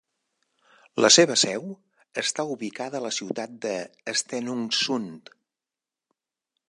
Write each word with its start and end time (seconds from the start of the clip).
La 1.03 1.11
seva 1.15 1.35
seu 1.41 1.67
està 2.21 2.45
ubicada 2.53 3.01
a 3.01 3.03
la 3.07 3.13
ciutat 3.19 3.55
de 3.67 3.75
Stenungsund. 4.23 5.31